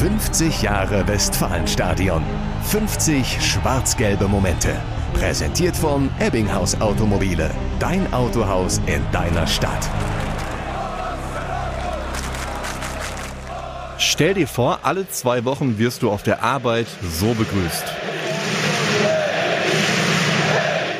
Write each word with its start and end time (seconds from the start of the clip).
50 0.00 0.62
Jahre 0.62 1.06
Westfalenstadion. 1.06 2.22
50 2.70 3.38
schwarz-gelbe 3.38 4.28
Momente. 4.28 4.74
Präsentiert 5.12 5.76
von 5.76 6.08
Ebbinghaus 6.18 6.80
Automobile. 6.80 7.50
Dein 7.78 8.10
Autohaus 8.14 8.80
in 8.86 9.02
deiner 9.12 9.46
Stadt. 9.46 9.90
Stell 13.98 14.32
dir 14.32 14.48
vor, 14.48 14.78
alle 14.84 15.06
zwei 15.10 15.44
Wochen 15.44 15.76
wirst 15.76 16.00
du 16.00 16.10
auf 16.10 16.22
der 16.22 16.42
Arbeit 16.42 16.86
so 17.02 17.34
begrüßt. 17.34 17.84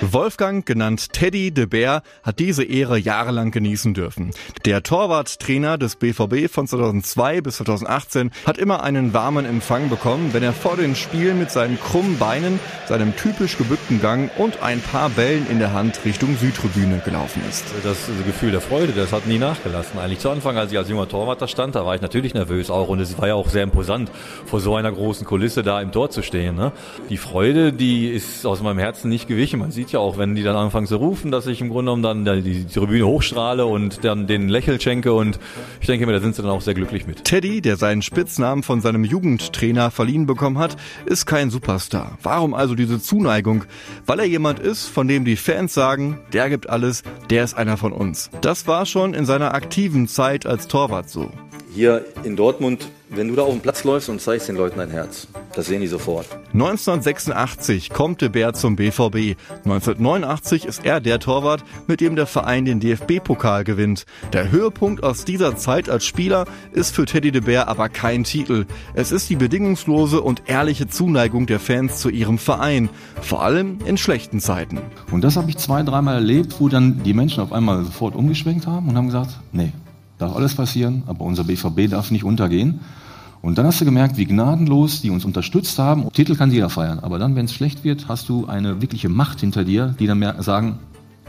Wolfgang, 0.00 0.64
genannt 0.64 1.12
Teddy 1.12 1.50
de 1.50 1.66
Bär, 1.66 2.02
hat 2.22 2.38
diese 2.38 2.62
Ehre 2.62 2.98
jahrelang 2.98 3.50
genießen 3.50 3.94
dürfen. 3.94 4.30
Der 4.64 4.84
Torwarttrainer 4.84 5.76
des 5.76 5.96
BVB 5.96 6.48
von 6.48 6.68
2002 6.68 7.40
bis 7.40 7.56
2018 7.56 8.30
hat 8.46 8.58
immer 8.58 8.84
einen 8.84 9.12
warmen 9.12 9.44
Empfang 9.44 9.88
bekommen, 9.88 10.32
wenn 10.32 10.44
er 10.44 10.52
vor 10.52 10.76
den 10.76 10.94
Spielen 10.94 11.40
mit 11.40 11.50
seinen 11.50 11.80
krummen 11.80 12.16
Beinen, 12.16 12.60
seinem 12.86 13.16
typisch 13.16 13.58
gebückten 13.58 14.00
Gang 14.00 14.30
und 14.38 14.62
ein 14.62 14.80
paar 14.80 15.10
Bällen 15.10 15.48
in 15.50 15.58
der 15.58 15.72
Hand 15.72 15.98
Richtung 16.04 16.36
Südtribüne 16.36 17.02
gelaufen 17.04 17.42
ist. 17.48 17.64
Das 17.82 18.08
Gefühl 18.24 18.52
der 18.52 18.60
Freude, 18.60 18.92
das 18.92 19.12
hat 19.12 19.26
nie 19.26 19.38
nachgelassen. 19.38 19.98
Eigentlich 19.98 20.20
zu 20.20 20.30
Anfang, 20.30 20.56
als 20.56 20.70
ich 20.70 20.78
als 20.78 20.88
junger 20.88 21.08
Torwart 21.08 21.42
da 21.42 21.48
stand, 21.48 21.74
da 21.74 21.84
war 21.84 21.96
ich 21.96 22.02
natürlich 22.02 22.34
nervös 22.34 22.70
auch 22.70 22.88
und 22.88 23.00
es 23.00 23.18
war 23.18 23.26
ja 23.26 23.34
auch 23.34 23.48
sehr 23.48 23.64
imposant, 23.64 24.12
vor 24.46 24.60
so 24.60 24.76
einer 24.76 24.92
großen 24.92 25.26
Kulisse 25.26 25.64
da 25.64 25.80
im 25.80 25.90
Tor 25.90 26.10
zu 26.10 26.22
stehen. 26.22 26.54
Ne? 26.54 26.70
Die 27.10 27.16
Freude, 27.16 27.72
die 27.72 28.06
ist 28.06 28.46
aus 28.46 28.62
meinem 28.62 28.78
Herzen 28.78 29.08
nicht 29.08 29.26
gewichen. 29.26 29.58
Man 29.58 29.72
sieht 29.72 29.87
ja 29.92 30.00
auch, 30.00 30.18
wenn 30.18 30.34
die 30.34 30.42
dann 30.42 30.56
anfangen 30.56 30.86
zu 30.86 30.96
rufen, 30.96 31.30
dass 31.30 31.46
ich 31.46 31.60
im 31.60 31.68
Grunde 31.68 31.92
genommen 31.92 32.24
dann 32.24 32.42
die 32.44 32.66
Tribüne 32.66 33.06
hochstrahle 33.06 33.66
und 33.66 34.04
dann 34.04 34.26
den 34.26 34.48
Lächel 34.48 34.80
schenke 34.80 35.12
und 35.12 35.38
ich 35.80 35.86
denke 35.86 36.06
mir, 36.06 36.12
da 36.12 36.20
sind 36.20 36.34
sie 36.34 36.42
dann 36.42 36.50
auch 36.50 36.60
sehr 36.60 36.74
glücklich 36.74 37.06
mit. 37.06 37.24
Teddy, 37.24 37.60
der 37.60 37.76
seinen 37.76 38.02
Spitznamen 38.02 38.62
von 38.62 38.80
seinem 38.80 39.04
Jugendtrainer 39.04 39.90
verliehen 39.90 40.26
bekommen 40.26 40.58
hat, 40.58 40.76
ist 41.06 41.26
kein 41.26 41.50
Superstar. 41.50 42.18
Warum 42.22 42.54
also 42.54 42.74
diese 42.74 43.00
Zuneigung? 43.00 43.64
Weil 44.06 44.20
er 44.20 44.26
jemand 44.26 44.60
ist, 44.60 44.86
von 44.86 45.08
dem 45.08 45.24
die 45.24 45.36
Fans 45.36 45.74
sagen, 45.74 46.18
der 46.32 46.50
gibt 46.50 46.68
alles, 46.68 47.02
der 47.30 47.44
ist 47.44 47.54
einer 47.54 47.76
von 47.76 47.92
uns. 47.92 48.30
Das 48.40 48.66
war 48.66 48.86
schon 48.86 49.14
in 49.14 49.26
seiner 49.26 49.54
aktiven 49.54 50.08
Zeit 50.08 50.46
als 50.46 50.68
Torwart 50.68 51.08
so. 51.08 51.30
Hier 51.74 52.04
in 52.24 52.36
Dortmund, 52.36 52.88
wenn 53.10 53.28
du 53.28 53.36
da 53.36 53.42
auf 53.42 53.52
dem 53.52 53.60
Platz 53.60 53.84
läufst 53.84 54.08
und 54.08 54.20
zeigst 54.20 54.48
den 54.48 54.56
Leuten 54.56 54.78
dein 54.78 54.90
Herz, 54.90 55.28
das 55.54 55.66
sehen 55.66 55.80
die 55.80 55.86
sofort. 55.86 56.26
1986 56.52 57.90
kommt 57.90 58.20
de 58.20 58.28
Bär 58.28 58.52
zum 58.52 58.76
BVB. 58.76 59.36
1989 59.64 60.64
ist 60.64 60.84
er 60.84 61.00
der 61.00 61.18
Torwart, 61.18 61.64
mit 61.86 62.00
dem 62.00 62.16
der 62.16 62.26
Verein 62.26 62.64
den 62.64 62.80
DFB-Pokal 62.80 63.64
gewinnt. 63.64 64.06
Der 64.32 64.50
Höhepunkt 64.50 65.02
aus 65.02 65.24
dieser 65.24 65.56
Zeit 65.56 65.88
als 65.88 66.04
Spieler 66.04 66.46
ist 66.72 66.94
für 66.94 67.06
Teddy 67.06 67.32
de 67.32 67.42
Bär 67.42 67.68
aber 67.68 67.88
kein 67.88 68.24
Titel. 68.24 68.66
Es 68.94 69.12
ist 69.12 69.28
die 69.30 69.36
bedingungslose 69.36 70.20
und 70.20 70.42
ehrliche 70.46 70.88
Zuneigung 70.88 71.46
der 71.46 71.60
Fans 71.60 71.98
zu 71.98 72.08
ihrem 72.08 72.38
Verein. 72.38 72.88
Vor 73.20 73.42
allem 73.42 73.78
in 73.84 73.96
schlechten 73.98 74.40
Zeiten. 74.40 74.78
Und 75.10 75.22
das 75.22 75.36
habe 75.36 75.50
ich 75.50 75.56
zwei, 75.56 75.82
dreimal 75.82 76.16
erlebt, 76.16 76.56
wo 76.58 76.68
dann 76.68 77.02
die 77.02 77.14
Menschen 77.14 77.42
auf 77.42 77.52
einmal 77.52 77.84
sofort 77.84 78.14
umgeschwenkt 78.14 78.66
haben 78.66 78.88
und 78.88 78.96
haben 78.96 79.06
gesagt, 79.06 79.40
nee, 79.52 79.72
darf 80.18 80.34
alles 80.34 80.54
passieren, 80.54 81.02
aber 81.06 81.24
unser 81.24 81.44
BVB 81.44 81.90
darf 81.90 82.10
nicht 82.10 82.24
untergehen. 82.24 82.80
Und 83.40 83.58
dann 83.58 83.66
hast 83.66 83.80
du 83.80 83.84
gemerkt, 83.84 84.16
wie 84.16 84.24
gnadenlos 84.24 85.00
die 85.00 85.10
uns 85.10 85.24
unterstützt 85.24 85.78
haben. 85.78 86.10
Titel 86.12 86.34
kann 86.34 86.50
jeder 86.50 86.70
feiern, 86.70 86.98
aber 86.98 87.18
dann, 87.18 87.36
wenn 87.36 87.44
es 87.44 87.54
schlecht 87.54 87.84
wird, 87.84 88.08
hast 88.08 88.28
du 88.28 88.46
eine 88.46 88.80
wirkliche 88.80 89.08
Macht 89.08 89.40
hinter 89.40 89.64
dir, 89.64 89.94
die 89.98 90.06
dann 90.06 90.18
mehr 90.18 90.42
sagen, 90.42 90.78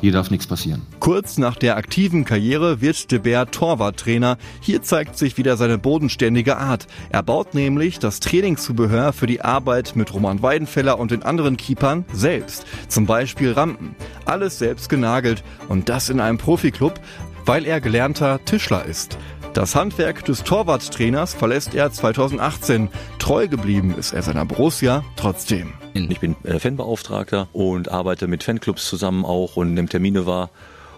hier 0.00 0.12
darf 0.12 0.30
nichts 0.30 0.46
passieren. 0.46 0.82
Kurz 1.00 1.38
nach 1.38 1.56
der 1.56 1.76
aktiven 1.76 2.24
Karriere 2.24 2.80
wird 2.80 3.10
de 3.10 3.18
Beer 3.18 3.50
Torwarttrainer. 3.50 4.38
Hier 4.60 4.82
zeigt 4.82 5.18
sich 5.18 5.36
wieder 5.38 5.56
seine 5.56 5.76
bodenständige 5.76 6.56
Art. 6.56 6.86
Er 7.10 7.24
baut 7.24 7.54
nämlich 7.54 7.98
das 7.98 8.20
Trainingszubehör 8.20 9.12
für 9.12 9.26
die 9.26 9.40
Arbeit 9.40 9.96
mit 9.96 10.14
Roman 10.14 10.40
Weidenfeller 10.40 10.98
und 11.00 11.10
den 11.10 11.24
anderen 11.24 11.56
Keepern 11.56 12.04
selbst. 12.12 12.64
Zum 12.86 13.06
Beispiel 13.06 13.52
Rampen. 13.52 13.96
Alles 14.24 14.58
selbst 14.58 14.88
genagelt. 14.88 15.42
Und 15.68 15.88
das 15.88 16.10
in 16.10 16.20
einem 16.20 16.38
Profiklub, 16.38 17.00
weil 17.44 17.64
er 17.66 17.80
gelernter 17.80 18.44
Tischler 18.44 18.84
ist. 18.84 19.18
Das 19.54 19.74
Handwerk 19.74 20.24
des 20.24 20.44
Torwarttrainers 20.44 21.34
verlässt 21.34 21.74
er 21.74 21.90
2018. 21.90 22.88
Treu 23.18 23.48
geblieben 23.48 23.94
ist 23.98 24.12
er 24.12 24.22
seiner 24.22 24.44
Borussia 24.44 25.04
trotzdem. 25.16 25.72
Ich 25.94 26.20
bin 26.20 26.36
äh, 26.44 26.58
Fanbeauftragter 26.58 27.48
und 27.52 27.90
arbeite 27.90 28.28
mit 28.28 28.44
Fanclubs 28.44 28.88
zusammen 28.88 29.24
auch 29.24 29.56
und 29.56 29.74
nehme 29.74 29.88
Termine 29.88 30.26
wahr, 30.26 30.50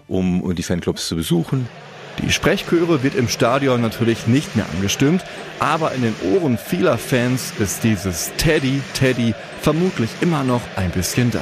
um 0.07 0.53
die 0.53 0.63
Fanclubs 0.63 1.07
zu 1.07 1.15
besuchen. 1.15 1.67
Die 2.19 2.31
Sprechchöre 2.31 3.03
wird 3.03 3.15
im 3.15 3.29
Stadion 3.29 3.81
natürlich 3.81 4.27
nicht 4.27 4.55
mehr 4.55 4.65
angestimmt, 4.75 5.23
aber 5.59 5.93
in 5.93 6.01
den 6.01 6.15
Ohren 6.33 6.57
vieler 6.57 6.97
Fans 6.97 7.53
ist 7.57 7.83
dieses 7.83 8.31
Teddy, 8.37 8.81
Teddy 8.93 9.33
vermutlich 9.61 10.09
immer 10.19 10.43
noch 10.43 10.61
ein 10.75 10.91
bisschen 10.91 11.31
da. 11.31 11.41